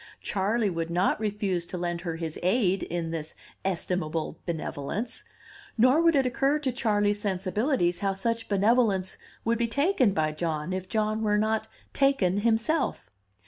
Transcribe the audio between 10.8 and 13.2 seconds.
John were not "taken" himself.